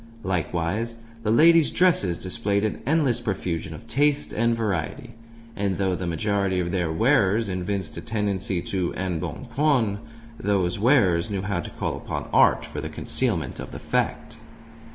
Likewise 0.23 0.97
the 1.21 1.29
ladies' 1.29 1.71
dresses 1.71 2.23
displayed 2.23 2.65
an 2.65 2.81
endless 2.87 3.19
profusion 3.21 3.71
of 3.71 3.85
taste 3.85 4.33
and 4.33 4.55
variety; 4.55 5.11
and 5.55 5.77
though 5.77 5.93
the 5.95 6.07
majority 6.07 6.59
of 6.59 6.71
their 6.71 6.91
wearers 6.91 7.47
evinced 7.49 7.95
a 7.97 8.01
tendency 8.01 8.63
to 8.63 8.93
embonpoint, 8.95 9.99
those 10.39 10.79
wearers 10.79 11.29
knew 11.29 11.43
how 11.43 11.59
to 11.59 11.69
call 11.69 11.95
upon 11.97 12.29
art 12.33 12.65
for 12.65 12.81
the 12.81 12.89
concealment 12.89 13.59
of 13.59 13.69
the 13.69 13.77
fact. 13.77 14.37